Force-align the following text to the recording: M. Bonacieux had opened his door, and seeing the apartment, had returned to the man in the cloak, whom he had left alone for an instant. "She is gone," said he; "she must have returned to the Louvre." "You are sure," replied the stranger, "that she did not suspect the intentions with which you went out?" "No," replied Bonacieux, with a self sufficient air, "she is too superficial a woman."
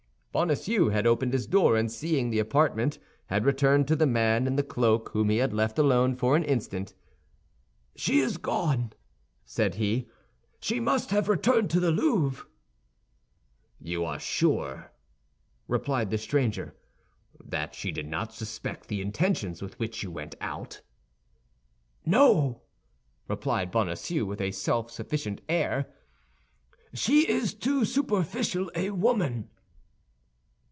M. 0.33 0.47
Bonacieux 0.47 0.87
had 0.91 1.05
opened 1.05 1.33
his 1.33 1.45
door, 1.45 1.75
and 1.75 1.91
seeing 1.91 2.29
the 2.29 2.39
apartment, 2.39 2.99
had 3.25 3.43
returned 3.43 3.85
to 3.89 3.97
the 3.97 4.07
man 4.07 4.47
in 4.47 4.55
the 4.55 4.63
cloak, 4.63 5.09
whom 5.09 5.27
he 5.27 5.35
had 5.39 5.51
left 5.51 5.77
alone 5.77 6.15
for 6.15 6.37
an 6.37 6.45
instant. 6.45 6.93
"She 7.97 8.19
is 8.19 8.37
gone," 8.37 8.93
said 9.43 9.75
he; 9.75 10.07
"she 10.61 10.79
must 10.79 11.09
have 11.11 11.27
returned 11.27 11.69
to 11.71 11.81
the 11.81 11.91
Louvre." 11.91 12.47
"You 13.77 14.05
are 14.05 14.19
sure," 14.21 14.93
replied 15.67 16.11
the 16.11 16.17
stranger, 16.17 16.77
"that 17.43 17.75
she 17.75 17.91
did 17.91 18.07
not 18.07 18.31
suspect 18.33 18.87
the 18.87 19.01
intentions 19.01 19.61
with 19.61 19.77
which 19.79 20.01
you 20.01 20.11
went 20.11 20.35
out?" 20.39 20.79
"No," 22.05 22.61
replied 23.27 23.69
Bonacieux, 23.69 24.23
with 24.23 24.39
a 24.39 24.51
self 24.51 24.91
sufficient 24.91 25.41
air, 25.49 25.93
"she 26.93 27.29
is 27.29 27.53
too 27.53 27.83
superficial 27.83 28.71
a 28.75 28.91
woman." 28.91 29.49